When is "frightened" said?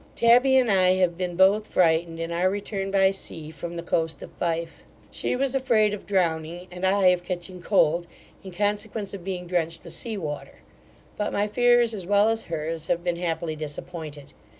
1.67-2.19